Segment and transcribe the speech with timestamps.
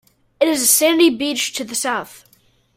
[0.39, 2.25] It is a sandy beach to the south.